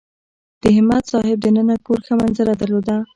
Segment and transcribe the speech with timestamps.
[0.61, 2.95] د همت صاحب دننه کور ښه منظره درلوده.